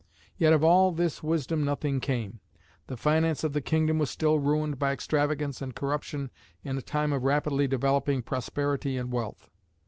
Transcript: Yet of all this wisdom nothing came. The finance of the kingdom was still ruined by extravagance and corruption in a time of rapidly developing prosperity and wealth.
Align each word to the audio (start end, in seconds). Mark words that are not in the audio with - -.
Yet 0.35 0.51
of 0.51 0.63
all 0.63 0.91
this 0.91 1.21
wisdom 1.21 1.63
nothing 1.63 1.99
came. 1.99 2.39
The 2.87 2.97
finance 2.97 3.43
of 3.43 3.53
the 3.53 3.61
kingdom 3.61 3.99
was 3.99 4.09
still 4.09 4.39
ruined 4.39 4.79
by 4.79 4.93
extravagance 4.93 5.61
and 5.61 5.75
corruption 5.75 6.31
in 6.63 6.75
a 6.79 6.81
time 6.81 7.13
of 7.13 7.21
rapidly 7.23 7.67
developing 7.67 8.23
prosperity 8.23 8.97
and 8.97 9.11
wealth. 9.11 9.47